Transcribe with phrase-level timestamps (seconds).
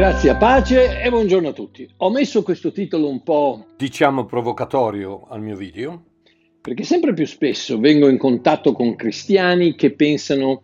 [0.00, 1.86] Grazia, pace e buongiorno a tutti.
[1.98, 6.04] Ho messo questo titolo un po', diciamo, provocatorio al mio video.
[6.58, 10.62] Perché sempre più spesso vengo in contatto con cristiani che pensano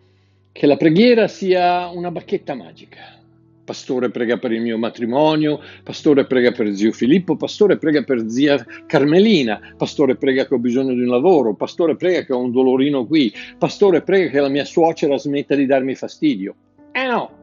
[0.51, 3.15] che la preghiera sia una bacchetta magica.
[3.63, 8.57] Pastore prega per il mio matrimonio, pastore prega per zio Filippo, pastore prega per zia
[8.87, 13.05] Carmelina, pastore prega che ho bisogno di un lavoro, pastore prega che ho un dolorino
[13.05, 16.55] qui, pastore prega che la mia suocera smetta di darmi fastidio.
[16.91, 17.37] Eh no,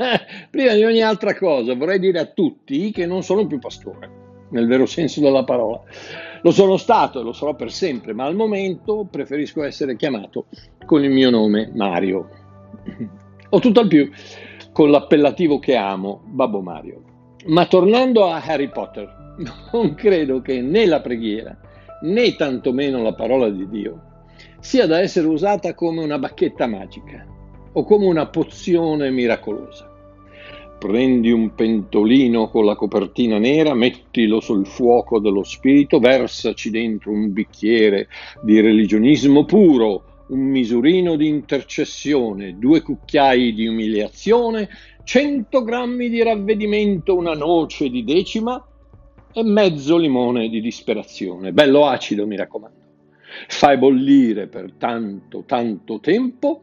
[0.50, 4.10] prima di ogni altra cosa vorrei dire a tutti che non sono più pastore,
[4.50, 5.80] nel vero senso della parola.
[6.42, 10.46] Lo sono stato e lo sarò per sempre, ma al momento preferisco essere chiamato
[10.86, 12.28] con il mio nome Mario.
[13.50, 14.10] O tutto al più
[14.72, 17.02] con l'appellativo che amo, Babbo Mario.
[17.46, 19.34] Ma tornando a Harry Potter,
[19.72, 21.56] non credo che né la preghiera
[22.02, 24.04] né tantomeno la parola di Dio
[24.60, 27.26] sia da essere usata come una bacchetta magica
[27.72, 29.89] o come una pozione miracolosa.
[30.80, 37.34] Prendi un pentolino con la copertina nera, mettilo sul fuoco dello spirito, versaci dentro un
[37.34, 38.08] bicchiere
[38.40, 44.70] di religionismo puro, un misurino di intercessione, due cucchiai di umiliazione,
[45.04, 48.66] cento grammi di ravvedimento, una noce di decima
[49.34, 51.52] e mezzo limone di disperazione.
[51.52, 52.78] Bello acido, mi raccomando.
[53.48, 56.62] Fai bollire per tanto, tanto tempo,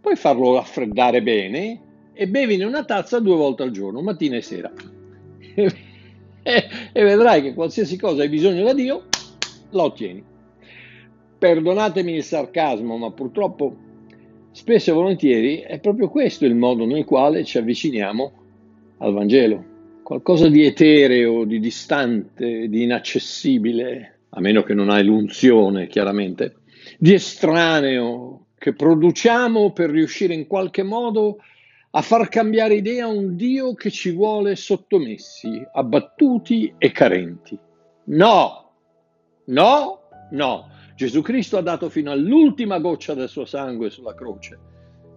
[0.00, 1.80] poi farlo raffreddare bene
[2.14, 4.72] e bevine una tazza due volte al giorno, mattina e sera.
[5.54, 9.06] e vedrai che qualsiasi cosa hai bisogno da Dio,
[9.70, 10.22] la ottieni.
[11.36, 13.76] Perdonatemi il sarcasmo, ma purtroppo
[14.52, 18.32] spesso e volentieri è proprio questo il modo nel quale ci avviciniamo
[18.98, 19.72] al Vangelo.
[20.02, 26.56] Qualcosa di etereo, di distante, di inaccessibile, a meno che non hai l'unzione, chiaramente,
[26.98, 31.44] di estraneo che produciamo per riuscire in qualche modo a
[32.02, 37.58] far cambiare idea a un Dio che ci vuole sottomessi, abbattuti e carenti.
[38.06, 38.70] No,
[39.46, 40.00] no,
[40.30, 40.68] no.
[40.96, 44.58] Gesù Cristo ha dato fino all'ultima goccia del suo sangue sulla croce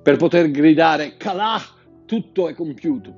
[0.08, 1.60] per poter gridare Calà,
[2.06, 3.14] tutto è compiuto.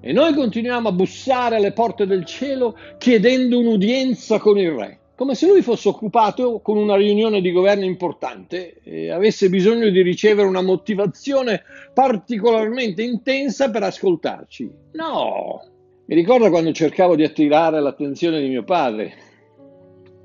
[0.00, 5.34] E noi continuiamo a bussare alle porte del cielo chiedendo un'udienza con il Re, come
[5.34, 10.48] se lui fosse occupato con una riunione di governo importante e avesse bisogno di ricevere
[10.48, 14.70] una motivazione particolarmente intensa per ascoltarci.
[14.92, 15.62] No,
[16.06, 19.14] mi ricordo quando cercavo di attirare l'attenzione di mio padre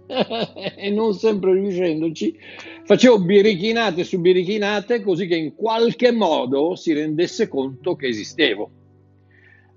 [0.75, 2.35] e non sempre riuscendoci,
[2.83, 8.71] facevo birichinate su birichinate così che in qualche modo si rendesse conto che esistevo.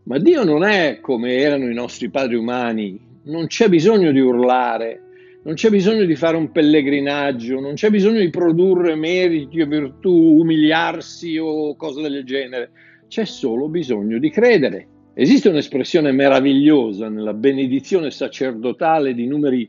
[0.04, 5.00] Ma Dio non è come erano i nostri padri umani, non c'è bisogno di urlare,
[5.44, 10.10] non c'è bisogno di fare un pellegrinaggio, non c'è bisogno di produrre meriti o virtù,
[10.10, 12.70] umiliarsi o cose del genere,
[13.08, 14.86] c'è solo bisogno di credere.
[15.14, 19.68] Esiste un'espressione meravigliosa nella benedizione sacerdotale di numeri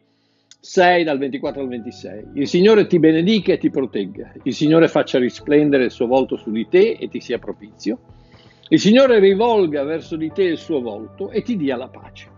[0.59, 2.23] 6 dal 24 al 26.
[2.35, 4.31] Il Signore ti benedica e ti protegga.
[4.43, 7.99] Il Signore faccia risplendere il suo volto su di te e ti sia propizio.
[8.69, 12.32] Il Signore rivolga verso di te il suo volto e ti dia la pace.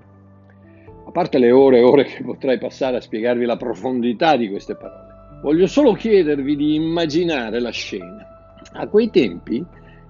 [1.15, 5.39] Parte le ore e ore che potrei passare a spiegarvi la profondità di queste parole,
[5.41, 8.27] voglio solo chiedervi di immaginare la scena.
[8.73, 9.63] A quei tempi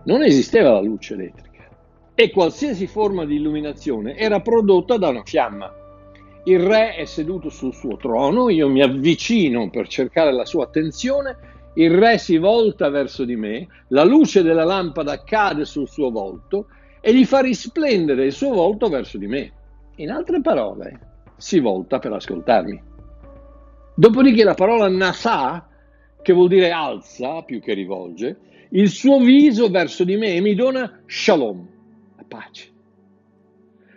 [0.06, 1.70] non esisteva la luce elettrica
[2.16, 5.72] e qualsiasi forma di illuminazione era prodotta da una fiamma
[6.48, 11.38] il re è seduto sul suo trono, io mi avvicino per cercare la sua attenzione,
[11.76, 16.68] il re si volta verso di me, la luce della lampada cade sul suo volto
[17.02, 19.52] e gli fa risplendere il suo volto verso di me.
[19.98, 21.00] In altre parole,
[21.38, 22.82] si volta per ascoltarmi.
[23.96, 25.70] Dopodiché la parola nasa,
[26.22, 28.40] che vuol dire alza più che rivolge,
[28.72, 31.68] il suo viso verso di me e mi dona shalom,
[32.18, 32.74] la pace.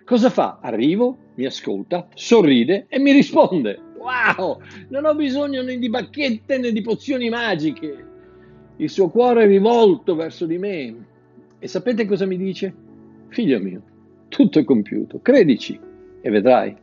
[0.04, 0.60] Cosa fa?
[0.62, 3.80] Arrivo, mi ascolta, sorride e mi risponde.
[3.96, 4.60] Wow!
[4.90, 8.06] Non ho bisogno né di bacchette né di pozioni magiche.
[8.76, 11.06] Il suo cuore è rivolto verso di me.
[11.58, 12.72] E sapete cosa mi dice?
[13.30, 13.82] Figlio mio,
[14.28, 15.86] tutto è compiuto, credici
[16.20, 16.76] e vedrai.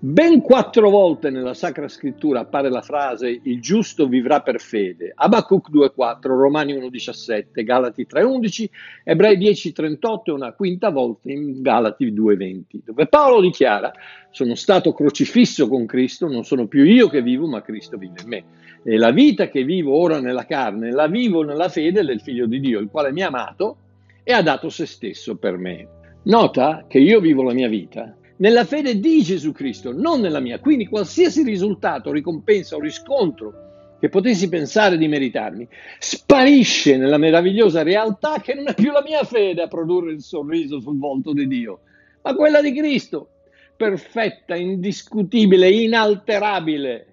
[0.00, 5.10] Ben quattro volte nella Sacra Scrittura appare la frase il giusto vivrà per fede.
[5.12, 8.68] Abacuc 2.4, Romani 1.17, Galati 3.11,
[9.02, 13.92] Ebrei 10.38 e una quinta volta in Galati 2.20, dove Paolo dichiara
[14.30, 18.28] sono stato crocifisso con Cristo, non sono più io che vivo, ma Cristo vive in
[18.28, 18.44] me.
[18.84, 22.60] E la vita che vivo ora nella carne, la vivo nella fede del Figlio di
[22.60, 23.78] Dio, il quale mi ha amato
[24.22, 25.88] e ha dato se stesso per me.
[26.22, 30.58] Nota che io vivo la mia vita nella fede di Gesù Cristo, non nella mia.
[30.58, 33.66] Quindi qualsiasi risultato, ricompensa o riscontro
[34.00, 35.66] che potessi pensare di meritarmi,
[35.98, 40.80] sparisce nella meravigliosa realtà che non è più la mia fede a produrre il sorriso
[40.80, 41.80] sul volto di Dio,
[42.22, 43.30] ma quella di Cristo,
[43.76, 47.06] perfetta, indiscutibile, inalterabile.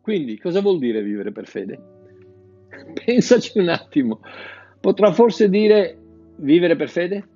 [0.00, 1.80] Quindi cosa vuol dire vivere per fede?
[3.04, 4.20] Pensaci un attimo.
[4.80, 5.96] Potrà forse dire
[6.38, 7.28] vivere per fede?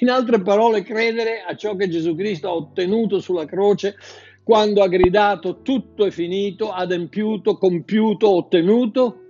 [0.00, 3.96] In altre parole, credere a ciò che Gesù Cristo ha ottenuto sulla croce
[4.44, 9.20] quando ha gridato tutto è finito, adempiuto, compiuto, ottenuto?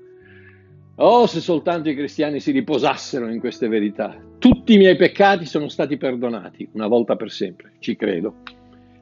[0.97, 4.17] Oh, se soltanto i cristiani si riposassero in queste verità.
[4.39, 8.43] Tutti i miei peccati sono stati perdonati, una volta per sempre, ci credo.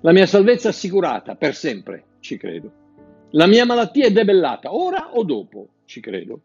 [0.03, 2.71] La mia salvezza assicurata, per sempre, ci credo.
[3.31, 6.41] La mia malattia è debellata, ora o dopo, ci credo.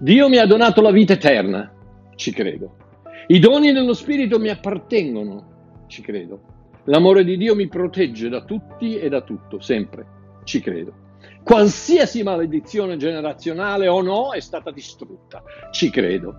[0.00, 1.72] Dio mi ha donato la vita eterna,
[2.16, 2.85] ci credo.
[3.28, 6.54] I doni dello Spirito mi appartengono, ci credo.
[6.84, 10.06] L'amore di Dio mi protegge da tutti e da tutto, sempre,
[10.44, 11.04] ci credo.
[11.42, 15.42] Qualsiasi maledizione generazionale o no è stata distrutta,
[15.72, 16.34] ci credo.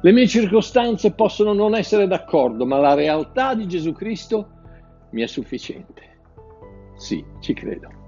[0.00, 4.48] Le mie circostanze possono non essere d'accordo, ma la realtà di Gesù Cristo
[5.10, 6.02] mi è sufficiente.
[6.96, 8.01] Sì, ci credo.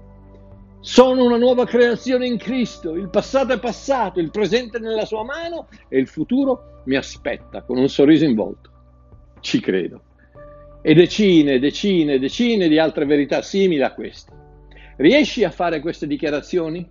[0.87, 5.23] Sono una nuova creazione in Cristo, il passato è passato, il presente è nella sua
[5.23, 8.69] mano e il futuro mi aspetta con un sorriso in volto.
[9.39, 10.03] Ci credo.
[10.83, 14.31] E decine, decine, decine di altre verità simili a queste.
[14.97, 16.87] Riesci a fare queste dichiarazioni?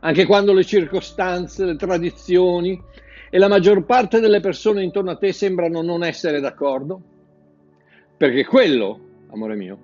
[0.00, 2.76] Anche quando le circostanze, le tradizioni
[3.30, 7.00] e la maggior parte delle persone intorno a te sembrano non essere d'accordo?
[8.16, 8.98] Perché quello,
[9.30, 9.78] amore mio,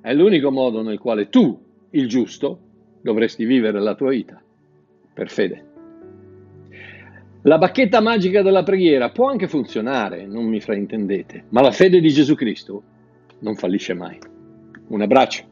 [0.00, 1.56] è l'unico modo nel quale tu,
[1.90, 2.62] il giusto,
[3.00, 4.40] dovresti vivere la tua vita
[5.12, 5.64] per fede.
[7.42, 12.10] La bacchetta magica della preghiera può anche funzionare, non mi fraintendete, ma la fede di
[12.10, 12.82] Gesù Cristo
[13.38, 14.18] non fallisce mai.
[14.88, 15.49] Un abbraccio.